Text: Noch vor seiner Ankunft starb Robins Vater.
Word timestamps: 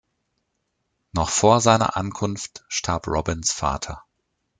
Noch 1.11 1.29
vor 1.29 1.61
seiner 1.61 1.95
Ankunft 1.95 2.65
starb 2.67 3.05
Robins 3.07 3.51
Vater. 3.51 4.03